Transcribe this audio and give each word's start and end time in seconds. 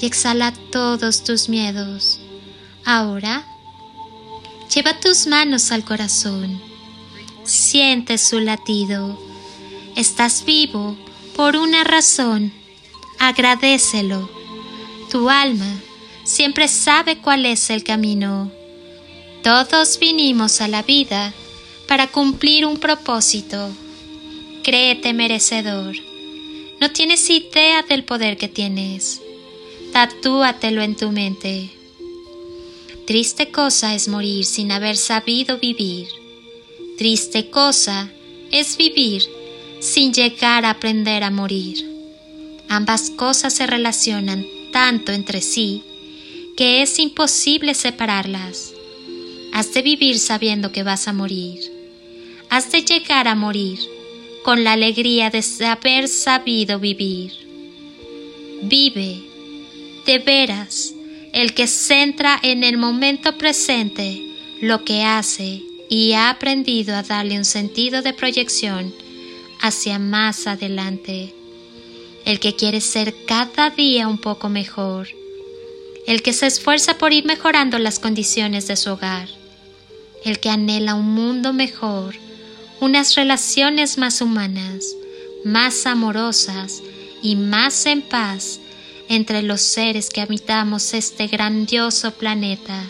y 0.00 0.06
exhala 0.06 0.52
todos 0.72 1.24
tus 1.24 1.48
miedos. 1.48 2.18
Ahora, 2.84 3.44
lleva 4.74 4.98
tus 4.98 5.26
manos 5.26 5.72
al 5.72 5.84
corazón. 5.84 6.60
Siente 7.44 8.16
su 8.18 8.40
latido. 8.40 9.18
Estás 9.96 10.44
vivo 10.44 10.96
por 11.36 11.56
una 11.56 11.84
razón. 11.84 12.52
Agradecelo. 13.18 14.30
Tu 15.10 15.28
alma 15.28 15.70
siempre 16.24 16.68
sabe 16.68 17.18
cuál 17.18 17.44
es 17.44 17.70
el 17.70 17.84
camino. 17.84 18.50
Todos 19.42 19.98
vinimos 19.98 20.60
a 20.60 20.68
la 20.68 20.82
vida 20.82 21.34
para 21.88 22.06
cumplir 22.06 22.64
un 22.64 22.78
propósito. 22.78 23.70
Créete 24.62 25.12
merecedor. 25.12 25.96
No 26.80 26.90
tienes 26.92 27.28
idea 27.28 27.82
del 27.82 28.04
poder 28.04 28.36
que 28.36 28.48
tienes. 28.48 29.20
Tatúatelo 29.92 30.82
en 30.82 30.94
tu 30.94 31.10
mente. 31.10 31.68
Triste 33.08 33.50
cosa 33.50 33.96
es 33.96 34.06
morir 34.06 34.44
sin 34.44 34.70
haber 34.70 34.96
sabido 34.96 35.58
vivir. 35.58 36.06
Triste 36.96 37.50
cosa 37.50 38.08
es 38.52 38.76
vivir 38.76 39.24
sin 39.80 40.12
llegar 40.12 40.64
a 40.64 40.70
aprender 40.70 41.24
a 41.24 41.30
morir. 41.32 41.84
Ambas 42.68 43.10
cosas 43.10 43.52
se 43.52 43.66
relacionan 43.66 44.46
tanto 44.72 45.10
entre 45.10 45.40
sí 45.40 45.82
que 46.56 46.82
es 46.82 47.00
imposible 47.00 47.74
separarlas. 47.74 48.72
Has 49.52 49.74
de 49.74 49.82
vivir 49.82 50.20
sabiendo 50.20 50.70
que 50.70 50.84
vas 50.84 51.08
a 51.08 51.12
morir. 51.12 51.58
Has 52.48 52.70
de 52.70 52.82
llegar 52.82 53.26
a 53.26 53.34
morir 53.34 53.80
con 54.44 54.62
la 54.62 54.74
alegría 54.74 55.30
de 55.30 55.42
haber 55.66 56.06
sabido 56.06 56.78
vivir. 56.78 57.32
Vive 58.62 59.29
de 60.10 60.18
veras, 60.18 60.92
el 61.32 61.54
que 61.54 61.68
centra 61.68 62.36
en 62.42 62.64
el 62.64 62.76
momento 62.76 63.38
presente 63.38 64.20
lo 64.60 64.84
que 64.84 65.04
hace 65.04 65.62
y 65.88 66.14
ha 66.14 66.30
aprendido 66.30 66.96
a 66.96 67.04
darle 67.04 67.38
un 67.38 67.44
sentido 67.44 68.02
de 68.02 68.12
proyección 68.12 68.92
hacia 69.60 70.00
más 70.00 70.48
adelante, 70.48 71.32
el 72.24 72.40
que 72.40 72.56
quiere 72.56 72.80
ser 72.80 73.14
cada 73.24 73.70
día 73.70 74.08
un 74.08 74.18
poco 74.18 74.48
mejor, 74.48 75.06
el 76.08 76.22
que 76.22 76.32
se 76.32 76.48
esfuerza 76.48 76.98
por 76.98 77.12
ir 77.12 77.24
mejorando 77.24 77.78
las 77.78 78.00
condiciones 78.00 78.66
de 78.66 78.74
su 78.74 78.90
hogar, 78.90 79.28
el 80.24 80.40
que 80.40 80.50
anhela 80.50 80.96
un 80.96 81.14
mundo 81.14 81.52
mejor, 81.52 82.16
unas 82.80 83.14
relaciones 83.14 83.96
más 83.96 84.20
humanas, 84.20 84.86
más 85.44 85.86
amorosas 85.86 86.82
y 87.22 87.36
más 87.36 87.86
en 87.86 88.02
paz 88.02 88.59
entre 89.10 89.42
los 89.42 89.60
seres 89.60 90.08
que 90.08 90.20
habitamos 90.20 90.94
este 90.94 91.26
grandioso 91.26 92.12
planeta. 92.12 92.84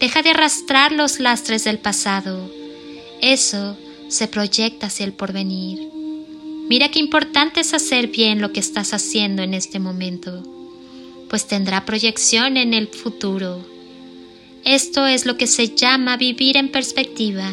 Deja 0.00 0.22
de 0.22 0.30
arrastrar 0.30 0.90
los 0.90 1.20
lastres 1.20 1.64
del 1.64 1.78
pasado. 1.78 2.50
Eso 3.20 3.76
se 4.08 4.26
proyecta 4.26 4.86
hacia 4.86 5.04
el 5.04 5.12
porvenir. 5.12 5.86
Mira 6.66 6.90
qué 6.90 6.98
importante 6.98 7.60
es 7.60 7.74
hacer 7.74 8.06
bien 8.06 8.40
lo 8.40 8.54
que 8.54 8.60
estás 8.60 8.94
haciendo 8.94 9.42
en 9.42 9.52
este 9.52 9.78
momento, 9.78 10.42
pues 11.28 11.46
tendrá 11.46 11.84
proyección 11.84 12.56
en 12.56 12.72
el 12.72 12.88
futuro. 12.88 13.62
Esto 14.64 15.06
es 15.06 15.26
lo 15.26 15.36
que 15.36 15.46
se 15.46 15.74
llama 15.74 16.16
vivir 16.16 16.56
en 16.56 16.70
perspectiva. 16.70 17.52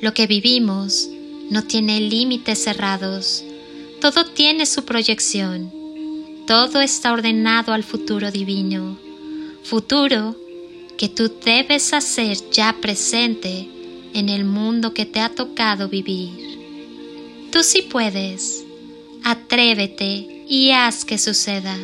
Lo 0.00 0.14
que 0.14 0.26
vivimos 0.26 1.10
no 1.50 1.64
tiene 1.64 2.00
límites 2.00 2.64
cerrados, 2.64 3.44
todo 4.00 4.24
tiene 4.24 4.64
su 4.64 4.86
proyección. 4.86 5.79
Todo 6.46 6.80
está 6.80 7.12
ordenado 7.12 7.72
al 7.72 7.84
futuro 7.84 8.30
divino, 8.30 8.98
futuro 9.62 10.36
que 10.98 11.08
tú 11.08 11.30
debes 11.44 11.92
hacer 11.92 12.36
ya 12.50 12.76
presente 12.80 13.68
en 14.14 14.28
el 14.28 14.44
mundo 14.44 14.92
que 14.92 15.06
te 15.06 15.20
ha 15.20 15.28
tocado 15.28 15.88
vivir. 15.88 16.58
Tú 17.52 17.62
sí 17.62 17.82
puedes, 17.82 18.64
atrévete 19.22 20.44
y 20.48 20.72
haz 20.72 21.04
que 21.04 21.18
suceda. 21.18 21.76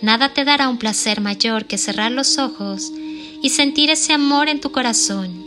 Nada 0.00 0.32
te 0.32 0.44
dará 0.44 0.68
un 0.68 0.78
placer 0.78 1.20
mayor 1.20 1.66
que 1.66 1.78
cerrar 1.78 2.12
los 2.12 2.38
ojos 2.38 2.90
y 3.42 3.50
sentir 3.50 3.90
ese 3.90 4.12
amor 4.12 4.48
en 4.48 4.60
tu 4.60 4.72
corazón, 4.72 5.44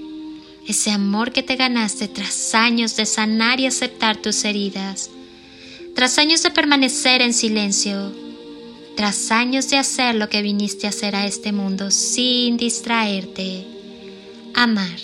ese 0.68 0.92
amor 0.92 1.32
que 1.32 1.44
te 1.44 1.56
ganaste 1.56 2.08
tras 2.08 2.54
años 2.54 2.96
de 2.96 3.06
sanar 3.06 3.60
y 3.60 3.66
aceptar 3.66 4.18
tus 4.18 4.46
heridas 4.46 5.10
tras 6.02 6.18
años 6.18 6.42
de 6.42 6.50
permanecer 6.50 7.22
en 7.22 7.32
silencio, 7.32 8.12
tras 8.98 9.30
años 9.30 9.70
de 9.70 9.78
hacer 9.78 10.16
lo 10.16 10.30
que 10.30 10.42
viniste 10.42 10.88
a 10.88 10.90
hacer 10.90 11.16
a 11.16 11.28
este 11.28 11.52
mundo 11.52 11.92
sin 11.92 12.58
distraerte, 12.58 13.68
amar. 14.56 14.98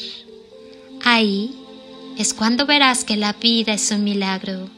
Ahí 1.03 1.53
es 2.17 2.33
cuando 2.33 2.65
verás 2.65 3.03
que 3.03 3.15
la 3.15 3.33
vida 3.33 3.73
es 3.73 3.91
un 3.91 4.05
milagro. 4.05 4.71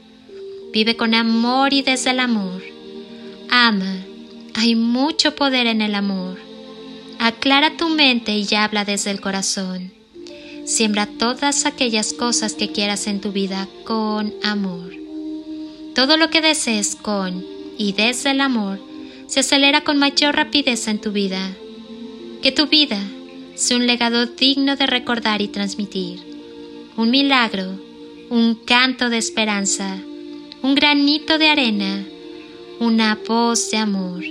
Vive 0.74 0.98
con 0.98 1.14
amor 1.16 1.72
y 1.72 1.84
desde 1.84 2.10
el 2.10 2.20
amor. 2.20 2.64
Ama. 3.50 4.06
Hay 4.56 4.76
mucho 4.76 5.36
poder 5.36 5.68
en 5.68 5.82
el 5.82 5.96
amor. 5.96 6.38
Aclara 7.18 7.78
tu 7.78 7.88
mente 7.88 8.38
y 8.38 8.56
habla 8.56 8.84
desde 8.84 9.12
el 9.12 9.22
corazón. 9.22 9.94
Siembra 10.66 11.06
todas 11.06 11.66
aquellas 11.66 12.12
cosas 12.12 12.56
que 12.56 12.74
quieras 12.74 13.08
en 13.08 13.22
tu 13.22 13.32
vida 13.32 13.70
con 13.86 14.34
amor. 14.44 15.00
Todo 15.96 16.18
lo 16.18 16.30
que 16.30 16.42
desees 16.42 16.96
con 16.96 17.46
y 17.78 17.94
desde 17.94 18.32
el 18.32 18.42
amor 18.42 18.80
se 19.28 19.42
acelera 19.42 19.82
con 19.82 19.98
mayor 19.98 20.36
rapidez 20.36 20.88
en 20.88 21.00
tu 21.00 21.12
vida. 21.12 21.56
Que 22.42 22.52
tu 22.52 22.68
vida 22.68 23.02
sea 23.56 23.78
un 23.78 23.88
legado 23.88 24.26
digno 24.26 24.76
de 24.76 24.88
recordar 24.88 25.42
y 25.42 25.48
transmitir. 25.48 26.20
Un 26.96 27.12
milagro, 27.12 27.80
un 28.30 28.56
canto 28.56 29.10
de 29.10 29.18
esperanza, 29.18 30.00
un 30.62 30.76
granito 30.76 31.38
de 31.38 31.50
arena, 31.50 32.06
una 32.80 33.18
voz 33.28 33.72
de 33.72 33.78
amor. 33.78 34.24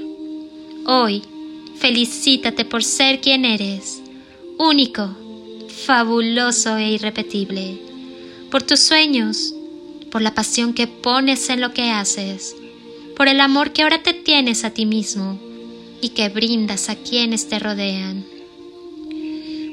Hoy, 0.86 1.22
felicítate 1.76 2.64
por 2.64 2.82
ser 2.82 3.20
quien 3.20 3.44
eres, 3.44 4.02
único, 4.58 5.14
fabuloso 5.68 6.76
e 6.76 6.92
irrepetible, 6.92 7.78
por 8.50 8.62
tus 8.62 8.80
sueños, 8.80 9.54
por 10.10 10.22
la 10.22 10.34
pasión 10.34 10.74
que 10.74 10.86
pones 10.86 11.48
en 11.50 11.60
lo 11.60 11.72
que 11.74 11.90
haces, 11.90 12.56
por 13.16 13.28
el 13.28 13.40
amor 13.40 13.72
que 13.72 13.82
ahora 13.82 14.02
te 14.02 14.14
tienes 14.14 14.64
a 14.64 14.70
ti 14.70 14.86
mismo 14.86 15.38
y 16.00 16.10
que 16.10 16.28
brindas 16.28 16.88
a 16.88 16.96
quienes 16.96 17.48
te 17.48 17.58
rodean, 17.58 18.24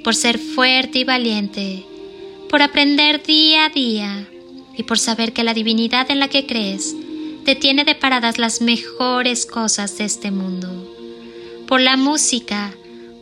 por 0.03 0.15
ser 0.15 0.39
fuerte 0.39 0.99
y 0.99 1.03
valiente, 1.03 1.85
por 2.49 2.61
aprender 2.61 3.23
día 3.23 3.65
a 3.65 3.69
día 3.69 4.27
y 4.77 4.83
por 4.83 4.99
saber 4.99 5.33
que 5.33 5.43
la 5.43 5.53
divinidad 5.53 6.09
en 6.11 6.19
la 6.19 6.27
que 6.27 6.45
crees 6.45 6.95
te 7.45 7.55
tiene 7.55 7.85
deparadas 7.85 8.39
las 8.39 8.61
mejores 8.61 9.45
cosas 9.45 9.97
de 9.97 10.05
este 10.05 10.31
mundo, 10.31 10.67
por 11.67 11.79
la 11.79 11.95
música, 11.97 12.73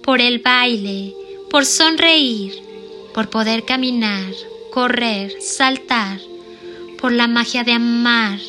por 0.01 0.21
el 0.21 0.39
baile, 0.39 1.13
por 1.49 1.65
sonreír, 1.65 2.53
por 3.13 3.29
poder 3.29 3.65
caminar, 3.65 4.33
correr, 4.71 5.33
saltar, 5.41 6.19
por 7.03 7.11
la 7.11 7.27
magia 7.27 7.65
de 7.65 7.73
amar, 7.73 8.39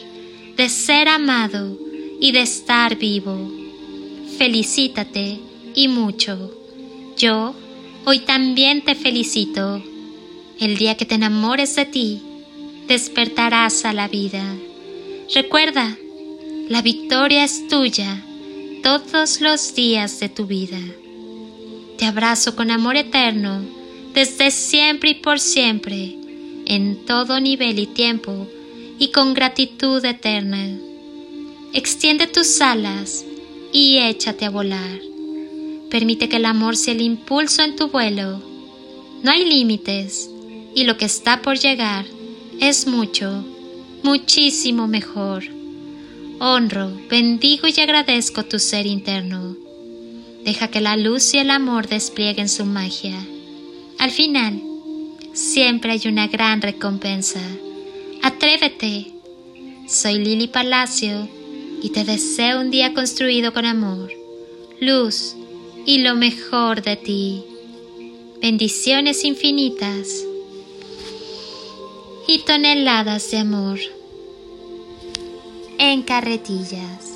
de 0.56 0.68
ser 0.68 1.08
amado 1.08 1.76
y 2.20 2.30
de 2.30 2.42
estar 2.42 2.96
vivo. 2.96 3.50
felicítate 4.38 5.40
y 5.74 5.88
mucho. 5.88 6.52
Yo 7.16 7.52
hoy 8.04 8.20
también 8.20 8.84
te 8.84 8.94
felicito. 8.94 9.82
El 10.60 10.78
día 10.78 10.96
que 10.96 11.04
te 11.04 11.16
enamores 11.16 11.74
de 11.74 11.84
ti, 11.84 12.22
despertarás 12.86 13.84
a 13.84 13.92
la 13.92 14.06
vida. 14.06 14.44
Recuerda, 15.34 15.98
la 16.68 16.80
victoria 16.80 17.42
es 17.42 17.66
tuya 17.66 18.24
todos 18.84 19.40
los 19.40 19.74
días 19.74 20.20
de 20.20 20.28
tu 20.28 20.46
vida. 20.46 20.78
Te 21.98 22.04
abrazo 22.04 22.54
con 22.54 22.70
amor 22.70 22.94
eterno, 22.94 23.64
desde 24.14 24.52
siempre 24.52 25.10
y 25.10 25.14
por 25.14 25.40
siempre, 25.40 26.18
en 26.66 27.04
todo 27.06 27.40
nivel 27.40 27.78
y 27.78 27.86
tiempo, 27.86 28.46
y 28.98 29.08
con 29.08 29.34
gratitud 29.34 30.04
eterna. 30.04 30.78
Extiende 31.72 32.26
tus 32.26 32.60
alas 32.60 33.24
y 33.72 33.98
échate 33.98 34.44
a 34.44 34.50
volar. 34.50 35.00
Permite 35.90 36.28
que 36.28 36.36
el 36.36 36.44
amor 36.44 36.76
sea 36.76 36.94
el 36.94 37.00
impulso 37.00 37.62
en 37.62 37.76
tu 37.76 37.88
vuelo. 37.88 38.40
No 39.22 39.30
hay 39.30 39.44
límites 39.44 40.30
y 40.74 40.84
lo 40.84 40.96
que 40.96 41.04
está 41.04 41.42
por 41.42 41.58
llegar 41.58 42.04
es 42.60 42.86
mucho, 42.86 43.44
muchísimo 44.02 44.86
mejor. 44.86 45.44
Honro, 46.38 46.92
bendigo 47.08 47.66
y 47.68 47.80
agradezco 47.80 48.44
tu 48.44 48.58
ser 48.58 48.86
interno. 48.86 49.56
Deja 50.44 50.68
que 50.68 50.80
la 50.80 50.96
luz 50.96 51.32
y 51.34 51.38
el 51.38 51.50
amor 51.50 51.88
desplieguen 51.88 52.48
su 52.48 52.64
magia. 52.64 53.16
Al 53.98 54.10
final, 54.10 54.60
siempre 55.34 55.92
hay 55.92 56.02
una 56.06 56.28
gran 56.28 56.62
recompensa. 56.62 57.40
Atrévete. 58.22 59.08
Soy 59.86 60.14
Lili 60.18 60.48
Palacio 60.48 61.28
y 61.82 61.90
te 61.90 62.04
deseo 62.04 62.60
un 62.60 62.70
día 62.70 62.94
construido 62.94 63.52
con 63.52 63.66
amor, 63.66 64.10
luz 64.80 65.36
y 65.84 65.98
lo 65.98 66.14
mejor 66.14 66.82
de 66.82 66.96
ti. 66.96 67.44
Bendiciones 68.40 69.24
infinitas 69.24 70.24
y 72.26 72.38
toneladas 72.40 73.30
de 73.30 73.38
amor 73.38 73.78
en 75.78 76.02
carretillas. 76.02 77.13